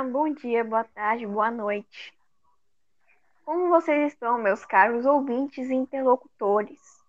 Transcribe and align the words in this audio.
Olá, 0.00 0.08
bom 0.08 0.32
dia, 0.32 0.64
boa 0.64 0.82
tarde, 0.82 1.26
boa 1.26 1.50
noite. 1.50 2.14
Como 3.44 3.68
vocês 3.68 4.14
estão, 4.14 4.38
meus 4.38 4.64
caros 4.64 5.04
ouvintes 5.04 5.68
e 5.68 5.74
interlocutores? 5.74 7.04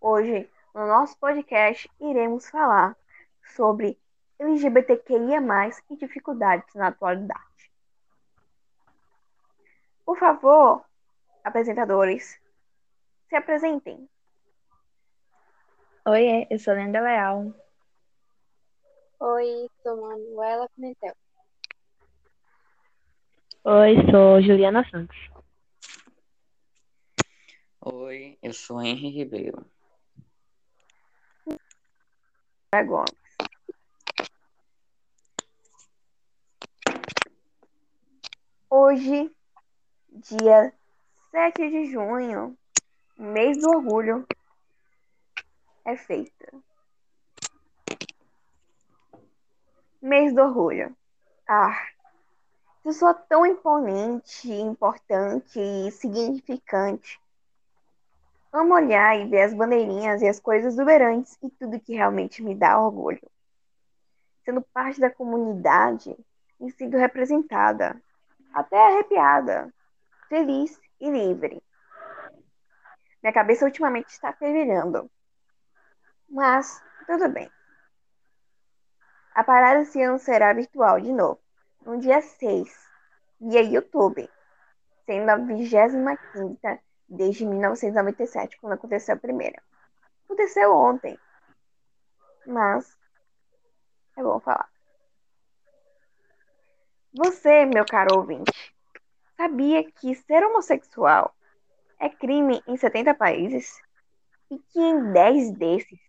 Hoje, 0.00 0.50
no 0.74 0.88
nosso 0.88 1.16
podcast, 1.18 1.88
iremos 2.00 2.50
falar 2.50 2.96
sobre 3.54 3.96
LGBTQIA+, 4.40 5.40
e 5.88 5.96
dificuldades 5.96 6.74
na 6.74 6.88
atualidade. 6.88 7.70
Por 10.04 10.18
favor, 10.18 10.84
apresentadores, 11.44 12.40
se 13.28 13.36
apresentem. 13.36 14.10
Oi, 16.06 16.44
eu 16.50 16.58
sou 16.58 16.74
Lenda 16.74 17.00
Leal. 17.00 17.54
Oi, 19.20 19.70
sou 19.84 20.00
Manuela 20.00 20.68
Pimentel. 20.70 21.14
Oi, 23.66 23.94
sou 24.10 24.42
Juliana 24.42 24.86
Santos. 24.90 25.16
Oi, 27.80 28.38
eu 28.42 28.52
sou 28.52 28.82
Henry 28.82 29.08
Ribeiro. 29.08 29.64
Gomes. 32.86 33.14
Hoje, 38.68 39.34
dia 40.10 40.74
7 41.30 41.70
de 41.70 41.90
junho, 41.90 42.58
mês 43.16 43.56
do 43.56 43.70
orgulho, 43.70 44.26
é 45.86 45.96
feita. 45.96 46.52
Mês 50.02 50.34
do 50.34 50.42
orgulho. 50.42 50.94
Ah, 51.48 51.93
sou 52.92 53.14
tão 53.14 53.46
imponente, 53.46 54.52
importante 54.52 55.58
e 55.58 55.90
significante. 55.90 57.18
Amo 58.52 58.74
olhar 58.74 59.18
e 59.18 59.26
ver 59.26 59.42
as 59.42 59.54
bandeirinhas 59.54 60.22
e 60.22 60.28
as 60.28 60.38
coisas 60.38 60.74
exuberantes 60.74 61.38
e 61.42 61.50
tudo 61.50 61.80
que 61.80 61.94
realmente 61.94 62.42
me 62.42 62.54
dá 62.54 62.78
orgulho. 62.78 63.20
Sendo 64.44 64.60
parte 64.60 65.00
da 65.00 65.10
comunidade 65.10 66.14
e 66.60 66.70
sendo 66.70 66.98
representada, 66.98 68.00
até 68.52 68.76
arrepiada, 68.76 69.72
feliz 70.28 70.78
e 71.00 71.10
livre. 71.10 71.62
Minha 73.22 73.32
cabeça 73.32 73.64
ultimamente 73.64 74.10
está 74.10 74.32
fervilhando. 74.34 75.10
Mas, 76.28 76.82
tudo 77.06 77.28
bem. 77.28 77.50
A 79.34 79.42
parada 79.42 79.80
esse 79.80 80.00
ano 80.02 80.18
será 80.18 80.52
virtual 80.52 81.00
de 81.00 81.12
novo, 81.12 81.40
no 81.84 81.98
dia 81.98 82.20
6, 82.20 82.68
via 83.40 83.62
YouTube, 83.62 84.28
sendo 85.04 85.30
a 85.30 85.36
25 85.36 86.80
desde 87.08 87.44
1997, 87.44 88.58
quando 88.58 88.72
aconteceu 88.72 89.14
a 89.14 89.18
primeira. 89.18 89.62
Aconteceu 90.24 90.74
ontem, 90.74 91.18
mas 92.46 92.96
é 94.16 94.22
bom 94.22 94.40
falar. 94.40 94.68
Você, 97.12 97.64
meu 97.66 97.84
caro 97.84 98.16
ouvinte, 98.16 98.74
sabia 99.36 99.84
que 99.84 100.14
ser 100.14 100.44
homossexual 100.44 101.34
é 102.00 102.08
crime 102.08 102.62
em 102.66 102.76
70 102.76 103.14
países? 103.14 103.80
E 104.50 104.58
que 104.58 104.80
em 104.80 105.12
10 105.12 105.52
desses 105.52 106.00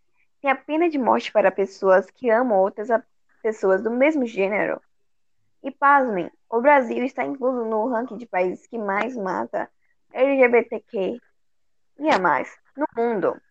tem 0.42 0.50
a 0.50 0.56
pena 0.56 0.90
de 0.90 0.98
morte 0.98 1.32
para 1.32 1.52
pessoas 1.52 2.10
que 2.10 2.30
amam 2.30 2.60
outras 2.60 2.90
pessoas 3.42 3.84
do 3.84 3.92
mesmo 3.92 4.26
gênero? 4.26 4.82
E 5.66 5.72
pasmem, 5.72 6.30
o 6.48 6.62
Brasil 6.62 7.04
está 7.04 7.26
incluso 7.26 7.66
no 7.66 7.90
ranking 7.90 8.18
de 8.18 8.28
países 8.28 8.68
que 8.68 8.78
mais 8.78 9.18
mata 9.18 9.68
LGBTQ 10.14 11.20
e 11.98 12.08
a 12.08 12.20
mais 12.20 12.56
no 12.78 12.86
mundo, 12.96 13.42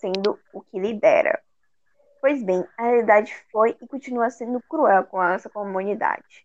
sendo 0.00 0.36
o 0.52 0.60
que 0.60 0.80
lidera. 0.80 1.40
Pois 2.20 2.42
bem, 2.42 2.66
a 2.76 2.82
realidade 2.82 3.32
foi 3.52 3.76
e 3.80 3.86
continua 3.86 4.30
sendo 4.30 4.60
cruel 4.68 5.04
com 5.04 5.22
essa 5.22 5.48
comunidade. 5.48 6.44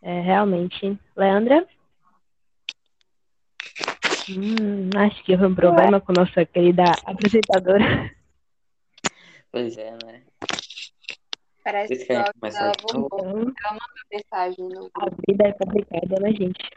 É, 0.00 0.18
realmente. 0.20 0.98
Leandra? 1.14 1.68
Hum, 4.30 4.88
acho 4.96 5.22
que 5.24 5.32
houve 5.32 5.44
um 5.44 5.54
problema 5.54 6.00
com 6.00 6.14
nossa 6.14 6.46
querida 6.46 6.84
apresentadora. 7.04 8.10
Pois 9.52 9.76
é, 9.76 9.90
né? 10.04 10.22
Parece 11.64 11.96
que 11.96 12.04
que 12.04 12.12
a 12.12 12.16
ela, 12.16 12.32
voltou. 12.82 13.20
Ela 13.20 13.72
mandou 13.72 13.88
mensagem 14.12 14.68
no 14.68 14.90
A 14.94 15.06
vida 15.26 15.48
é 15.48 15.52
complicada, 15.52 16.20
né, 16.20 16.30
gente? 16.32 16.70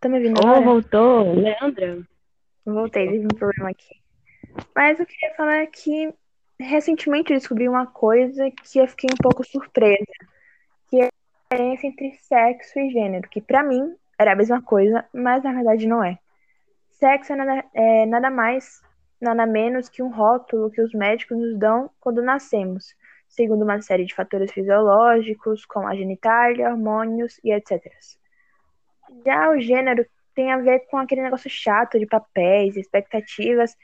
Tá 0.00 0.08
me 0.08 0.16
ouvindo 0.16 0.40
Oh, 0.40 0.46
agora? 0.46 0.60
voltou. 0.62 1.34
Leandra? 1.34 2.02
Voltei, 2.64 3.06
teve 3.10 3.24
um 3.26 3.38
problema 3.38 3.70
aqui. 3.70 3.94
Mas 4.74 4.98
eu 4.98 5.04
queria 5.06 5.34
falar 5.36 5.66
que 5.66 6.12
recentemente 6.58 7.32
eu 7.32 7.38
descobri 7.38 7.68
uma 7.68 7.86
coisa 7.86 8.50
que 8.50 8.78
eu 8.78 8.88
fiquei 8.88 9.10
um 9.12 9.16
pouco 9.22 9.44
surpresa, 9.44 10.04
que 10.88 11.00
é 11.00 11.04
a 11.06 11.10
diferença 11.54 11.86
entre 11.86 12.12
sexo 12.22 12.78
e 12.78 12.90
gênero, 12.90 13.28
que 13.28 13.42
pra 13.42 13.62
mim 13.62 13.94
era 14.18 14.32
a 14.32 14.36
mesma 14.36 14.62
coisa, 14.62 15.04
mas 15.12 15.44
na 15.44 15.52
verdade 15.52 15.86
não 15.86 16.02
é. 16.02 16.18
Sexo 16.90 17.32
é 17.32 17.36
nada, 17.36 17.64
é 17.74 18.06
nada 18.06 18.30
mais, 18.30 18.82
nada 19.20 19.46
menos 19.46 19.88
que 19.88 20.02
um 20.02 20.10
rótulo 20.10 20.70
que 20.70 20.80
os 20.80 20.92
médicos 20.92 21.36
nos 21.36 21.58
dão 21.58 21.90
quando 22.00 22.22
nascemos, 22.22 22.94
segundo 23.28 23.64
uma 23.64 23.80
série 23.80 24.04
de 24.04 24.14
fatores 24.14 24.52
fisiológicos, 24.52 25.64
como 25.66 25.86
a 25.86 25.94
genitália, 25.94 26.70
hormônios 26.70 27.40
e 27.42 27.52
etc. 27.52 27.82
Já 29.24 29.50
o 29.50 29.60
gênero 29.60 30.06
tem 30.34 30.52
a 30.52 30.58
ver 30.58 30.80
com 30.90 30.98
aquele 30.98 31.22
negócio 31.22 31.50
chato 31.50 31.98
de 31.98 32.06
papéis, 32.06 32.76
expectativas 32.76 33.76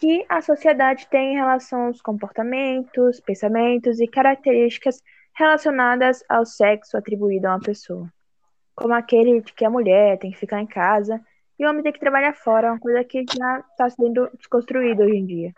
que 0.00 0.24
a 0.28 0.40
sociedade 0.40 1.06
tem 1.08 1.32
em 1.32 1.36
relação 1.36 1.86
aos 1.86 2.00
comportamentos, 2.00 3.20
pensamentos 3.20 4.00
e 4.00 4.06
características 4.06 5.02
relacionadas 5.34 6.22
ao 6.28 6.44
sexo 6.44 6.96
atribuído 6.96 7.46
a 7.46 7.52
uma 7.52 7.60
pessoa. 7.60 8.12
Como 8.74 8.92
aquele 8.94 9.40
de 9.40 9.52
que 9.52 9.64
a 9.64 9.70
mulher 9.70 10.18
tem 10.18 10.30
que 10.30 10.38
ficar 10.38 10.60
em 10.60 10.66
casa 10.66 11.20
e 11.62 11.64
o 11.64 11.70
homem 11.70 11.82
tem 11.84 11.92
que 11.92 12.00
trabalhar 12.00 12.34
fora, 12.34 12.72
uma 12.72 12.80
coisa 12.80 13.04
que 13.04 13.24
já 13.38 13.60
está 13.70 13.88
sendo 13.88 14.28
desconstruída 14.36 15.04
hoje 15.04 15.16
em 15.16 15.26
dia. 15.26 15.54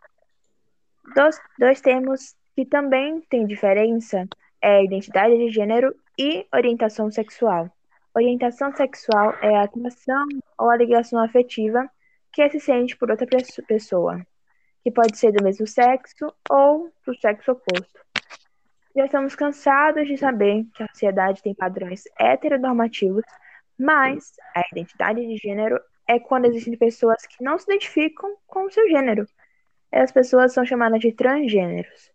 Dois, 1.15 1.41
dois 1.59 1.81
termos 1.81 2.37
que 2.55 2.67
também 2.67 3.23
têm 3.23 3.47
diferença 3.47 4.29
é 4.61 4.85
identidade 4.85 5.35
de 5.35 5.51
gênero 5.51 5.95
e 6.19 6.47
orientação 6.55 7.11
sexual. 7.11 7.71
Orientação 8.15 8.71
sexual 8.77 9.35
é 9.41 9.57
a 9.57 9.63
atração 9.63 10.27
ou 10.59 10.69
a 10.69 10.77
ligação 10.77 11.19
afetiva 11.25 11.89
que 12.31 12.51
se 12.51 12.61
sente 12.61 12.95
por 12.99 13.11
outra 13.11 13.27
pessoa, 13.67 14.21
que 14.83 14.91
pode 14.91 15.17
ser 15.17 15.33
do 15.33 15.43
mesmo 15.43 15.67
sexo 15.67 16.31
ou 16.51 16.93
do 17.07 17.19
sexo 17.19 17.53
oposto. 17.53 17.99
Já 18.95 19.07
estamos 19.07 19.35
cansados 19.35 20.07
de 20.07 20.19
saber 20.19 20.67
que 20.75 20.83
a 20.83 20.89
sociedade 20.89 21.43
tem 21.43 21.55
padrões 21.55 22.05
heteronormativos, 22.21 23.25
mas 23.79 24.35
a 24.55 24.63
identidade 24.71 25.27
de 25.27 25.37
gênero 25.39 25.81
é 26.07 26.19
quando 26.19 26.47
existem 26.47 26.77
pessoas 26.77 27.27
que 27.27 27.43
não 27.43 27.59
se 27.59 27.65
identificam 27.65 28.37
com 28.47 28.65
o 28.65 28.71
seu 28.71 28.89
gênero. 28.89 29.27
Essas 29.91 30.13
pessoas 30.13 30.53
são 30.53 30.65
chamadas 30.65 31.01
de 31.01 31.13
transgêneros. 31.13 32.11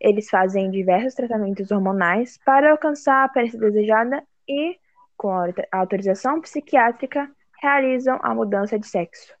Eles 0.00 0.28
fazem 0.28 0.70
diversos 0.70 1.14
tratamentos 1.14 1.70
hormonais 1.70 2.38
para 2.44 2.72
alcançar 2.72 3.22
a 3.22 3.24
aparência 3.24 3.58
desejada 3.58 4.22
e, 4.48 4.78
com 5.16 5.30
autorização 5.70 6.40
psiquiátrica, 6.40 7.30
realizam 7.60 8.18
a 8.22 8.34
mudança 8.34 8.78
de 8.78 8.86
sexo. 8.86 9.32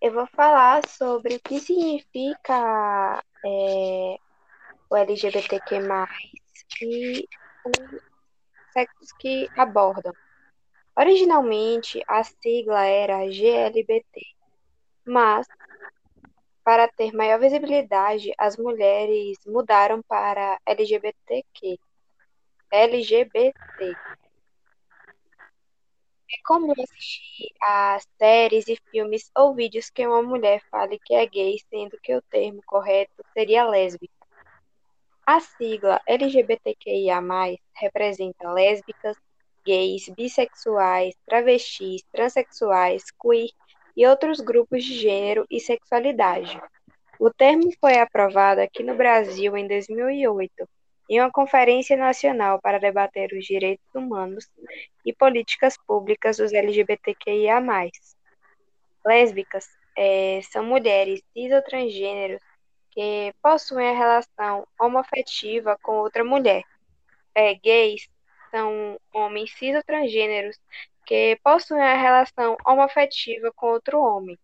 Eu 0.00 0.12
vou 0.12 0.26
falar 0.28 0.86
sobre 0.88 1.36
o 1.36 1.40
que 1.40 1.60
significa 1.60 3.22
é, 3.44 4.16
o 4.88 4.96
LGBTQ+, 4.96 5.80
e 6.80 7.28
os 7.64 8.02
sexos 8.72 9.12
que 9.18 9.48
abordam. 9.56 10.12
Originalmente, 10.98 12.02
a 12.08 12.24
sigla 12.24 12.84
era 12.84 13.24
GLBT, 13.30 14.20
mas, 15.06 15.46
para 16.64 16.88
ter 16.88 17.12
maior 17.12 17.38
visibilidade, 17.38 18.32
as 18.36 18.56
mulheres 18.56 19.38
mudaram 19.46 20.02
para 20.02 20.58
LGBTQ. 20.66 21.78
LGBT. 22.68 23.52
É 26.30 26.36
comum 26.44 26.72
assistir 26.72 27.54
a 27.62 27.98
séries 28.18 28.66
e 28.66 28.76
filmes 28.90 29.30
ou 29.36 29.54
vídeos 29.54 29.90
que 29.90 30.04
uma 30.04 30.20
mulher 30.20 30.60
fale 30.68 30.98
que 30.98 31.14
é 31.14 31.24
gay, 31.26 31.58
sendo 31.70 31.96
que 32.02 32.12
o 32.16 32.22
termo 32.22 32.60
correto 32.66 33.24
seria 33.32 33.62
lésbica. 33.62 34.12
A 35.24 35.38
sigla 35.38 36.02
LGBTQIA+, 36.06 37.20
representa 37.76 38.52
lésbicas, 38.52 39.16
gays, 39.68 40.08
bissexuais, 40.16 41.14
travestis, 41.26 42.02
transexuais, 42.10 43.04
queer 43.20 43.50
e 43.94 44.06
outros 44.06 44.40
grupos 44.40 44.82
de 44.82 44.94
gênero 44.94 45.44
e 45.50 45.60
sexualidade. 45.60 46.58
O 47.20 47.30
termo 47.30 47.70
foi 47.78 47.98
aprovado 47.98 48.62
aqui 48.62 48.82
no 48.82 48.96
Brasil 48.96 49.54
em 49.58 49.68
2008, 49.68 50.66
em 51.10 51.20
uma 51.20 51.30
conferência 51.30 51.96
nacional 51.98 52.58
para 52.62 52.78
debater 52.78 53.30
os 53.32 53.44
direitos 53.44 53.84
humanos 53.94 54.48
e 55.04 55.12
políticas 55.12 55.76
públicas 55.86 56.38
dos 56.38 56.52
LGBTQIA+. 56.52 57.60
Lésbicas 59.04 59.66
é, 59.96 60.40
são 60.50 60.64
mulheres 60.64 61.20
cis 61.32 61.52
ou 61.52 61.62
transgêneros 61.62 62.40
que 62.90 63.34
possuem 63.42 63.88
a 63.88 63.98
relação 63.98 64.66
homoafetiva 64.80 65.76
com 65.82 65.96
outra 65.96 66.24
mulher. 66.24 66.62
É, 67.34 67.54
gays 67.54 68.08
são 68.50 68.98
homens 69.12 69.52
cis 69.52 69.74
ou 69.74 69.82
transgêneros 69.82 70.58
que 71.06 71.38
possuem 71.42 71.82
a 71.82 71.96
relação 71.96 72.56
homoafetiva 72.66 73.52
com 73.54 73.68
outro 73.68 74.00
homem. 74.00 74.38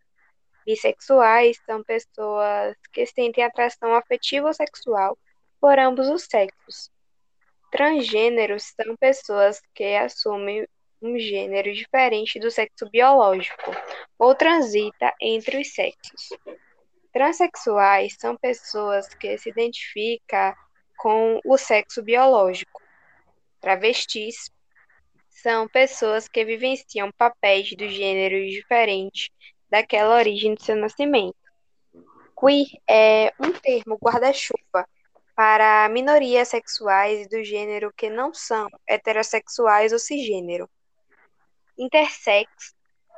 Bissexuais 0.64 1.60
são 1.66 1.82
pessoas 1.84 2.74
que 2.92 3.04
sentem 3.04 3.44
atração 3.44 3.94
afetiva 3.94 4.46
ou 4.46 4.54
sexual 4.54 5.18
por 5.60 5.78
ambos 5.78 6.08
os 6.08 6.24
sexos. 6.24 6.90
Transgêneros 7.70 8.72
são 8.74 8.96
pessoas 8.96 9.60
que 9.74 9.94
assumem 9.96 10.66
um 11.02 11.18
gênero 11.18 11.72
diferente 11.72 12.40
do 12.40 12.50
sexo 12.50 12.88
biológico 12.90 13.72
ou 14.18 14.34
transita 14.34 15.12
entre 15.20 15.60
os 15.60 15.74
sexos. 15.74 16.30
Transsexuais 17.12 18.16
são 18.18 18.36
pessoas 18.36 19.08
que 19.14 19.36
se 19.36 19.50
identificam 19.50 20.54
com 20.96 21.40
o 21.44 21.58
sexo 21.58 22.02
biológico. 22.02 22.73
Travestis 23.64 24.50
são 25.30 25.66
pessoas 25.66 26.28
que 26.28 26.44
vivenciam 26.44 27.10
papéis 27.16 27.74
do 27.74 27.88
gênero 27.88 28.46
diferentes 28.46 29.30
daquela 29.70 30.16
origem 30.16 30.54
do 30.54 30.62
seu 30.62 30.76
nascimento. 30.76 31.34
Queer 32.38 32.66
é 32.86 33.32
um 33.40 33.52
termo 33.52 33.96
guarda-chuva 33.96 34.86
para 35.34 35.88
minorias 35.88 36.48
sexuais 36.48 37.26
do 37.26 37.42
gênero 37.42 37.90
que 37.96 38.10
não 38.10 38.34
são 38.34 38.68
heterossexuais 38.86 39.94
ou 39.94 39.98
cisgênero. 39.98 40.68
Intersex 41.78 42.50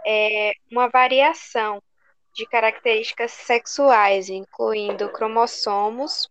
é 0.06 0.52
uma 0.70 0.88
variação 0.88 1.82
de 2.32 2.46
características 2.46 3.32
sexuais, 3.32 4.28
incluindo 4.28 5.10
cromossomos, 5.10 6.31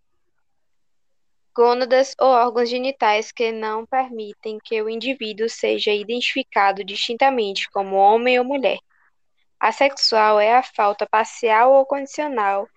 gônadas 1.56 2.14
ou 2.20 2.28
órgãos 2.28 2.70
genitais 2.70 3.32
que 3.32 3.52
não 3.52 3.86
permitem 3.86 4.60
que 4.62 4.82
o 4.82 4.90
indivíduo 4.90 5.48
seja 5.48 5.92
identificado 5.92 6.84
distintamente 6.84 7.70
como 7.72 7.96
homem 7.96 8.38
ou 8.38 8.44
mulher. 8.44 8.78
Assexual 9.58 10.40
é 10.40 10.54
a 10.54 10.62
falta 10.62 11.08
parcial 11.08 11.74
ou 11.74 11.86
condicional 11.86 12.68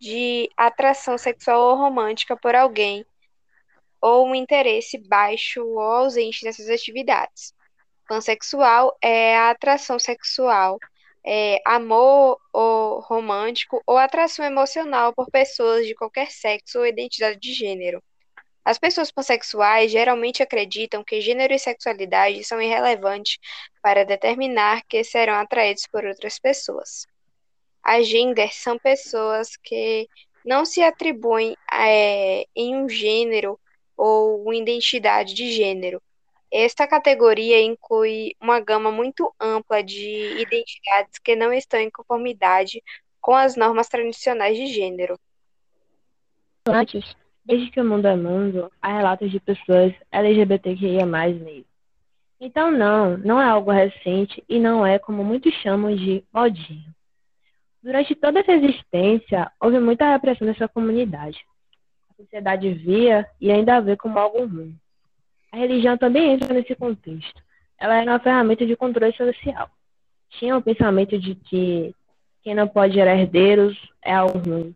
de 0.00 0.50
atração 0.56 1.16
sexual 1.16 1.70
ou 1.70 1.76
romântica 1.76 2.36
por 2.36 2.54
alguém, 2.54 3.06
ou 4.00 4.26
um 4.26 4.34
interesse 4.34 4.98
baixo 4.98 5.64
ou 5.64 5.80
ausente 5.80 6.44
nessas 6.44 6.68
atividades. 6.68 7.54
Pansexual 8.08 8.96
é 9.02 9.36
a 9.36 9.50
atração 9.50 9.98
sexual, 9.98 10.78
é, 11.24 11.60
amor 11.64 12.40
ou 12.52 13.00
romântico 13.00 13.80
ou 13.86 13.96
atração 13.96 14.44
emocional 14.44 15.12
por 15.14 15.30
pessoas 15.30 15.86
de 15.86 15.94
qualquer 15.94 16.30
sexo 16.30 16.78
ou 16.80 16.86
identidade 16.86 17.38
de 17.40 17.52
gênero. 17.52 18.02
As 18.66 18.80
pessoas 18.80 19.12
pansexuais 19.12 19.92
geralmente 19.92 20.42
acreditam 20.42 21.04
que 21.04 21.20
gênero 21.20 21.54
e 21.54 21.58
sexualidade 21.58 22.42
são 22.42 22.60
irrelevantes 22.60 23.38
para 23.80 24.04
determinar 24.04 24.82
que 24.88 25.04
serão 25.04 25.34
atraídos 25.34 25.86
por 25.86 26.04
outras 26.04 26.36
pessoas. 26.40 27.06
As 27.80 28.08
genders 28.08 28.56
são 28.56 28.76
pessoas 28.76 29.56
que 29.56 30.08
não 30.44 30.64
se 30.64 30.82
atribuem 30.82 31.56
é, 31.72 32.44
em 32.56 32.74
um 32.74 32.88
gênero 32.88 33.56
ou 33.96 34.42
uma 34.42 34.56
identidade 34.56 35.32
de 35.32 35.52
gênero. 35.52 36.02
Esta 36.50 36.88
categoria 36.88 37.62
inclui 37.62 38.34
uma 38.40 38.58
gama 38.58 38.90
muito 38.90 39.32
ampla 39.38 39.80
de 39.80 40.40
identidades 40.40 41.20
que 41.20 41.36
não 41.36 41.52
estão 41.52 41.78
em 41.78 41.88
conformidade 41.88 42.82
com 43.20 43.32
as 43.32 43.54
normas 43.54 43.86
tradicionais 43.86 44.56
de 44.56 44.66
gênero. 44.66 45.16
Antes, 46.66 47.14
Desde 47.46 47.70
que 47.70 47.80
o 47.80 47.84
mundo 47.84 48.06
é 48.06 48.16
mundo, 48.16 48.72
há 48.82 48.96
relatos 48.96 49.30
de 49.30 49.38
pessoas 49.38 49.94
LGBTQIA+, 50.10 51.06
nele. 51.06 51.64
Então 52.40 52.72
não, 52.72 53.16
não 53.16 53.40
é 53.40 53.44
algo 53.44 53.70
recente 53.70 54.42
e 54.48 54.58
não 54.58 54.84
é 54.84 54.98
como 54.98 55.22
muitos 55.22 55.54
chamam 55.54 55.94
de 55.94 56.24
modinha. 56.34 56.92
Durante 57.80 58.16
toda 58.16 58.40
essa 58.40 58.50
existência, 58.50 59.48
houve 59.60 59.78
muita 59.78 60.10
repressão 60.10 60.44
nessa 60.44 60.66
comunidade. 60.66 61.38
A 62.10 62.14
sociedade 62.20 62.72
via 62.72 63.24
e 63.40 63.52
ainda 63.52 63.80
vê 63.80 63.96
como 63.96 64.18
algo 64.18 64.44
ruim. 64.44 64.76
A 65.52 65.56
religião 65.56 65.96
também 65.96 66.32
entra 66.32 66.52
nesse 66.52 66.74
contexto. 66.74 67.40
Ela 67.78 68.02
era 68.02 68.10
uma 68.10 68.18
ferramenta 68.18 68.66
de 68.66 68.74
controle 68.74 69.16
social. 69.16 69.70
Tinha 70.30 70.56
o 70.56 70.62
pensamento 70.62 71.16
de 71.16 71.36
que 71.36 71.94
quem 72.42 72.56
não 72.56 72.66
pode 72.66 72.94
gerar 72.94 73.16
herdeiros 73.16 73.78
é 74.02 74.12
algo 74.12 74.38
ruim. 74.38 74.74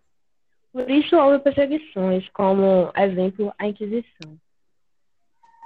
Por 0.73 0.89
isso 0.89 1.17
houve 1.17 1.41
perseguições, 1.41 2.29
como 2.29 2.93
exemplo 2.97 3.53
a 3.59 3.67
Inquisição. 3.67 4.39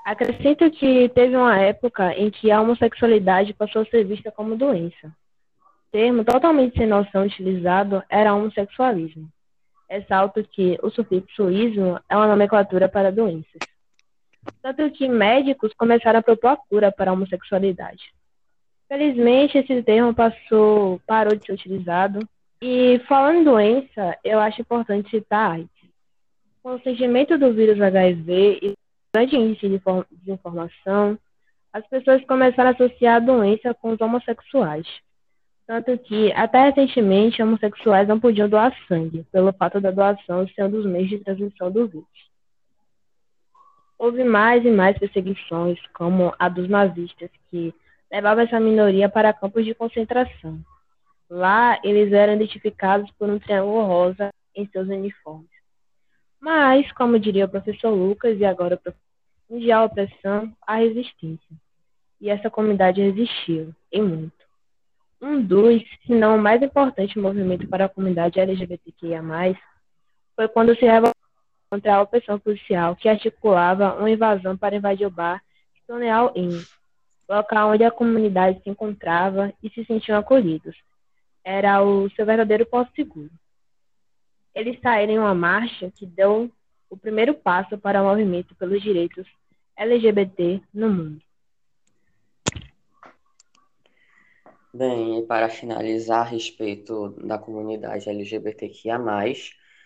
Acrescento 0.04 0.70
que 0.70 1.08
teve 1.10 1.36
uma 1.36 1.58
época 1.58 2.12
em 2.14 2.30
que 2.30 2.50
a 2.50 2.60
homossexualidade 2.60 3.54
passou 3.54 3.82
a 3.82 3.86
ser 3.86 4.04
vista 4.04 4.30
como 4.30 4.56
doença. 4.56 5.08
O 5.08 5.90
termo 5.92 6.24
totalmente 6.24 6.76
sem 6.76 6.86
noção 6.86 7.24
utilizado 7.24 8.02
era 8.08 8.34
homossexualismo. 8.34 9.28
Ressalto 9.88 10.42
que 10.42 10.78
o 10.82 10.90
sufixo 10.90 11.50
ismo 11.50 12.00
é 12.08 12.16
uma 12.16 12.26
nomenclatura 12.26 12.88
para 12.88 13.12
doenças. 13.12 13.60
Tanto 14.62 14.90
que 14.90 15.08
médicos 15.08 15.72
começaram 15.74 16.20
a 16.20 16.22
propor 16.22 16.48
a 16.48 16.56
cura 16.56 16.92
para 16.92 17.10
a 17.10 17.14
homossexualidade. 17.14 18.12
Felizmente, 18.88 19.58
esse 19.58 19.82
termo 19.82 20.14
passou, 20.14 21.00
parou 21.06 21.34
de 21.34 21.44
ser 21.44 21.52
utilizado 21.52 22.18
e 22.60 22.98
falando 23.08 23.38
em 23.40 23.44
doença, 23.44 24.18
eu 24.24 24.40
acho 24.40 24.60
importante 24.60 25.10
citar. 25.10 25.60
Com 26.62 26.74
o 26.74 26.80
surgimento 26.80 27.36
do 27.38 27.52
vírus 27.52 27.80
HIV 27.80 28.58
e 28.62 28.74
grande 29.14 29.36
índice 29.36 29.68
de 29.68 29.80
desinformação, 30.10 31.18
as 31.72 31.86
pessoas 31.88 32.24
começaram 32.24 32.70
a 32.70 32.72
associar 32.72 33.16
a 33.16 33.20
doença 33.20 33.74
com 33.74 33.90
os 33.90 34.00
homossexuais. 34.00 34.86
Tanto 35.66 35.96
que, 35.98 36.32
até 36.32 36.64
recentemente, 36.64 37.42
homossexuais 37.42 38.06
não 38.06 38.20
podiam 38.20 38.48
doar 38.48 38.76
sangue, 38.86 39.26
pelo 39.32 39.52
fato 39.52 39.80
da 39.80 39.90
doação 39.90 40.46
ser 40.48 40.64
um 40.64 40.70
dos 40.70 40.86
meios 40.86 41.08
de 41.08 41.18
transmissão 41.18 41.70
do 41.70 41.86
vírus. 41.86 42.06
Houve 43.98 44.24
mais 44.24 44.64
e 44.64 44.70
mais 44.70 44.98
perseguições, 44.98 45.78
como 45.94 46.34
a 46.38 46.48
dos 46.48 46.68
nazistas, 46.68 47.30
que 47.50 47.74
levavam 48.12 48.44
essa 48.44 48.60
minoria 48.60 49.08
para 49.08 49.32
campos 49.32 49.64
de 49.64 49.74
concentração. 49.74 50.60
Lá, 51.28 51.78
eles 51.82 52.12
eram 52.12 52.34
identificados 52.34 53.10
por 53.12 53.28
um 53.28 53.38
triângulo 53.38 53.84
rosa 53.84 54.30
em 54.54 54.66
seus 54.68 54.88
uniformes. 54.88 55.48
Mas, 56.40 56.90
como 56.92 57.18
diria 57.18 57.46
o 57.46 57.48
professor 57.48 57.90
Lucas 57.90 58.38
e 58.38 58.44
agora 58.44 58.74
o 58.74 58.78
professor, 58.78 59.04
onde 59.50 59.72
há 59.72 59.82
opressão, 59.82 60.54
há 60.66 60.76
resistência. 60.76 61.56
E 62.20 62.28
essa 62.28 62.50
comunidade 62.50 63.00
resistiu, 63.00 63.74
e 63.90 64.00
muito. 64.00 64.44
Um 65.20 65.40
dos, 65.40 65.82
se 66.06 66.14
não 66.14 66.36
o 66.36 66.40
mais 66.40 66.62
importante 66.62 67.18
movimento 67.18 67.66
para 67.66 67.86
a 67.86 67.88
comunidade 67.88 68.38
LGBTQIA+, 68.38 69.22
foi 70.36 70.48
quando 70.48 70.74
se 70.76 70.84
revoltou 70.84 71.14
contra 71.70 71.96
a 71.96 72.02
opressão 72.02 72.38
policial 72.38 72.94
que 72.94 73.08
articulava 73.08 73.94
uma 73.94 74.10
invasão 74.10 74.56
para 74.56 74.76
invadir 74.76 75.06
o 75.06 75.10
bar 75.10 75.42
Stonewall 75.82 76.32
Inn, 76.36 76.62
local 77.28 77.70
onde 77.70 77.84
a 77.84 77.90
comunidade 77.90 78.62
se 78.62 78.70
encontrava 78.70 79.52
e 79.62 79.70
se 79.70 79.84
sentiam 79.84 80.18
acolhidos, 80.18 80.76
era 81.44 81.82
o 81.84 82.08
seu 82.10 82.24
verdadeiro 82.24 82.64
porto 82.64 82.92
seguro. 82.96 83.30
Eles 84.54 84.80
saíram 84.80 85.12
em 85.12 85.18
uma 85.18 85.34
marcha 85.34 85.92
que 85.94 86.06
deu 86.06 86.50
o 86.88 86.96
primeiro 86.96 87.34
passo 87.34 87.76
para 87.76 88.02
o 88.02 88.06
movimento 88.06 88.54
pelos 88.54 88.82
direitos 88.82 89.26
LGBT 89.76 90.62
no 90.72 90.88
mundo. 90.88 91.20
Bem, 94.72 95.20
e 95.20 95.26
para 95.26 95.48
finalizar 95.48 96.20
a 96.20 96.28
respeito 96.28 97.10
da 97.24 97.38
comunidade 97.38 98.08
LGBTQIA+, 98.08 98.98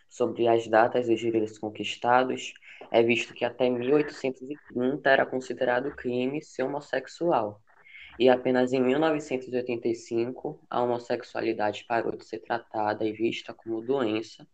sobre 0.08 0.48
as 0.48 0.66
datas 0.66 1.06
dos 1.06 1.20
direitos 1.20 1.58
conquistados, 1.58 2.54
é 2.90 3.02
visto 3.02 3.34
que 3.34 3.44
até 3.44 3.68
1830 3.68 5.10
era 5.10 5.26
considerado 5.26 5.94
crime 5.94 6.42
ser 6.42 6.62
homossexual, 6.62 7.60
e 8.18 8.28
apenas 8.28 8.72
em 8.72 8.82
1985 8.82 10.60
a 10.68 10.82
homossexualidade 10.82 11.84
parou 11.84 12.16
de 12.16 12.24
ser 12.24 12.40
tratada 12.40 13.04
e 13.04 13.12
vista 13.12 13.54
como 13.54 13.80
doença, 13.80 14.46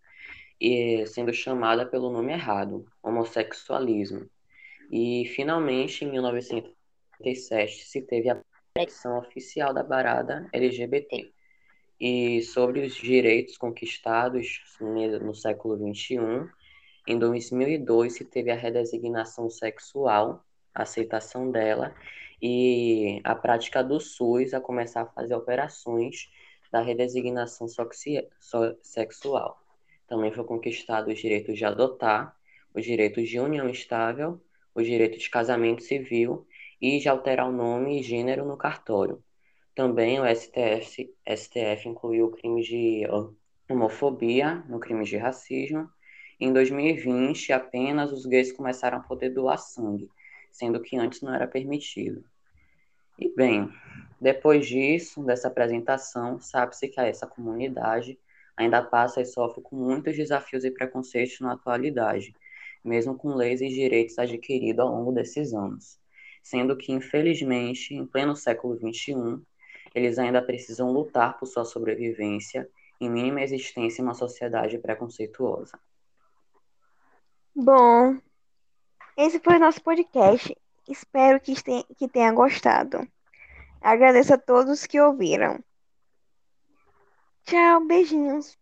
e 0.60 1.06
sendo 1.06 1.32
chamada 1.32 1.86
pelo 1.86 2.10
nome 2.10 2.32
errado, 2.32 2.86
homossexualismo. 3.02 4.28
E 4.90 5.24
finalmente 5.34 6.04
em 6.04 6.10
1987 6.10 7.84
se 7.84 8.02
teve 8.02 8.28
a 8.28 8.40
proteção 8.74 9.18
oficial 9.18 9.72
da 9.72 9.82
barada 9.82 10.48
LGBT. 10.52 11.32
e 12.00 12.42
sobre 12.42 12.80
os 12.80 12.94
direitos 12.94 13.56
conquistados 13.56 14.60
no 14.80 15.32
século 15.34 15.76
XXI. 15.76 16.18
Em 17.06 17.18
2002 17.18 18.14
se 18.14 18.24
teve 18.24 18.50
a 18.50 18.56
redesignação 18.56 19.48
sexual, 19.48 20.44
a 20.74 20.82
aceitação 20.82 21.50
dela, 21.50 21.94
e 22.46 23.22
a 23.24 23.34
prática 23.34 23.82
do 23.82 23.98
SUS 23.98 24.52
a 24.52 24.60
começar 24.60 25.00
a 25.00 25.06
fazer 25.06 25.34
operações 25.34 26.30
da 26.70 26.82
redesignação 26.82 27.66
sexual. 28.82 29.58
Também 30.06 30.30
foi 30.30 30.44
conquistado 30.44 31.08
os 31.08 31.18
direitos 31.18 31.56
de 31.56 31.64
adotar, 31.64 32.36
os 32.74 32.84
direitos 32.84 33.30
de 33.30 33.40
união 33.40 33.66
estável, 33.66 34.38
o 34.74 34.82
direito 34.82 35.16
de 35.16 35.30
casamento 35.30 35.82
civil 35.82 36.46
e 36.78 36.98
de 36.98 37.08
alterar 37.08 37.48
o 37.48 37.52
nome 37.52 37.98
e 37.98 38.02
gênero 38.02 38.44
no 38.44 38.58
cartório. 38.58 39.24
Também 39.74 40.20
o 40.20 40.26
STF, 40.26 41.10
STF 41.26 41.88
incluiu 41.88 42.26
o 42.26 42.30
crime 42.30 42.60
de 42.60 43.04
homofobia 43.70 44.56
no 44.68 44.78
crime 44.78 45.06
de 45.06 45.16
racismo. 45.16 45.88
Em 46.38 46.52
2020, 46.52 47.54
apenas 47.54 48.12
os 48.12 48.26
gays 48.26 48.52
começaram 48.52 48.98
a 48.98 49.02
poder 49.02 49.30
doar 49.30 49.56
sangue, 49.56 50.10
sendo 50.50 50.82
que 50.82 50.94
antes 50.94 51.22
não 51.22 51.34
era 51.34 51.48
permitido. 51.48 52.22
E 53.18 53.32
bem, 53.34 53.72
depois 54.20 54.66
disso, 54.66 55.22
dessa 55.22 55.48
apresentação, 55.48 56.40
sabe-se 56.40 56.88
que 56.88 57.00
essa 57.00 57.26
comunidade 57.26 58.18
ainda 58.56 58.82
passa 58.82 59.20
e 59.20 59.24
sofre 59.24 59.62
com 59.62 59.76
muitos 59.76 60.16
desafios 60.16 60.64
e 60.64 60.70
preconceitos 60.70 61.40
na 61.40 61.52
atualidade, 61.52 62.34
mesmo 62.84 63.16
com 63.16 63.34
leis 63.34 63.60
e 63.60 63.68
direitos 63.68 64.18
adquiridos 64.18 64.84
ao 64.84 64.92
longo 64.92 65.12
desses 65.12 65.52
anos, 65.52 65.98
sendo 66.42 66.76
que, 66.76 66.92
infelizmente, 66.92 67.94
em 67.94 68.06
pleno 68.06 68.36
século 68.36 68.76
XXI, 68.76 69.40
eles 69.94 70.18
ainda 70.18 70.42
precisam 70.42 70.92
lutar 70.92 71.38
por 71.38 71.46
sua 71.46 71.64
sobrevivência 71.64 72.68
em 73.00 73.10
mínima 73.10 73.42
existência 73.42 74.00
em 74.00 74.04
uma 74.04 74.14
sociedade 74.14 74.78
preconceituosa. 74.78 75.78
Bom, 77.54 78.18
esse 79.16 79.38
foi 79.38 79.56
o 79.56 79.60
nosso 79.60 79.82
podcast. 79.82 80.56
Espero 80.88 81.40
que, 81.40 81.54
que 81.98 82.08
tenha 82.08 82.32
gostado. 82.32 83.08
Agradeço 83.80 84.34
a 84.34 84.38
todos 84.38 84.86
que 84.86 85.00
ouviram. 85.00 85.62
Tchau, 87.44 87.84
beijinhos. 87.86 88.58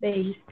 Beijo. 0.00 0.47